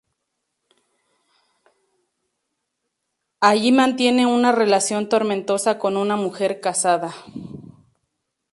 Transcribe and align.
Allí 3.39 3.71
mantiene 3.71 4.25
una 4.25 4.51
relación 4.51 5.07
tormentosa 5.07 5.77
con 5.77 5.95
una 5.95 6.15
mujer 6.15 6.59
casada. 6.59 7.13